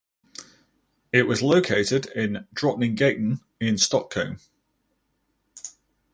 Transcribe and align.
It 1.13 1.27
was 1.27 1.43
located 1.43 2.07
in 2.07 2.47
Drottninggatan 2.55 3.39
in 3.59 3.77
Stockholm. 3.77 4.39